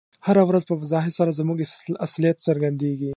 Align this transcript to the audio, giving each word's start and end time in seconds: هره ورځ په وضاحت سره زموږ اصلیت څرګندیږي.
هره 0.27 0.43
ورځ 0.49 0.63
په 0.69 0.73
وضاحت 0.81 1.13
سره 1.19 1.37
زموږ 1.39 1.57
اصلیت 2.05 2.37
څرګندیږي. 2.47 3.09